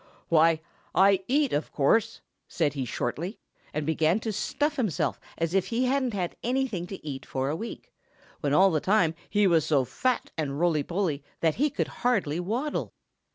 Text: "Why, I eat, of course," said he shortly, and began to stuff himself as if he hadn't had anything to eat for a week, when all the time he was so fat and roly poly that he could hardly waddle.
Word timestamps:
"Why, 0.29 0.61
I 0.95 1.23
eat, 1.27 1.53
of 1.53 1.71
course," 1.71 2.21
said 2.47 2.73
he 2.73 2.85
shortly, 2.85 3.37
and 3.71 3.85
began 3.85 4.19
to 4.21 4.33
stuff 4.33 4.77
himself 4.77 5.19
as 5.37 5.53
if 5.53 5.67
he 5.67 5.85
hadn't 5.85 6.15
had 6.15 6.35
anything 6.41 6.87
to 6.87 7.07
eat 7.07 7.23
for 7.23 7.49
a 7.51 7.55
week, 7.55 7.93
when 8.39 8.51
all 8.51 8.71
the 8.71 8.79
time 8.81 9.13
he 9.29 9.45
was 9.45 9.63
so 9.63 9.85
fat 9.85 10.31
and 10.39 10.59
roly 10.59 10.81
poly 10.81 11.21
that 11.41 11.57
he 11.61 11.69
could 11.69 11.89
hardly 12.01 12.39
waddle. 12.39 12.95